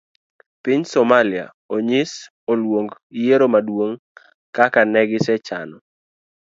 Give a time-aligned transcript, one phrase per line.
[0.63, 1.45] Piny somalia
[1.75, 2.11] onyis
[2.51, 4.01] oluong yiero maduong'
[4.55, 5.77] kaka negisechano.